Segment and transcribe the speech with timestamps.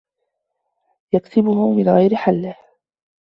[1.13, 2.55] يَكْسِبُهُ مِنْ غَيْرِ حِلِّهِ